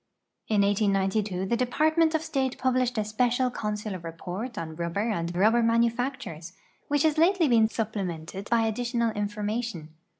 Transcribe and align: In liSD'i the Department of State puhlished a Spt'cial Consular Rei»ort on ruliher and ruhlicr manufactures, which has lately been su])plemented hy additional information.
In 0.47 0.61
liSD'i 0.61 1.47
the 1.47 1.55
Department 1.55 2.15
of 2.15 2.23
State 2.23 2.57
puhlished 2.57 2.97
a 2.97 3.01
Spt'cial 3.01 3.53
Consular 3.53 3.99
Rei»ort 3.99 4.57
on 4.57 4.75
ruliher 4.75 5.13
and 5.13 5.31
ruhlicr 5.31 5.63
manufactures, 5.63 6.53
which 6.87 7.03
has 7.03 7.19
lately 7.19 7.47
been 7.47 7.67
su])plemented 7.67 8.49
hy 8.49 8.65
additional 8.65 9.11
information. 9.11 9.89